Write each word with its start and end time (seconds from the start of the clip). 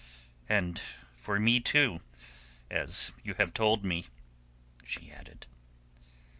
"And 0.49 0.81
for 1.15 1.39
me, 1.39 1.59
too—as 1.59 3.11
you 3.23 3.35
have 3.35 3.53
told 3.53 3.85
me," 3.85 4.07
she 4.83 5.11
added. 5.11 5.45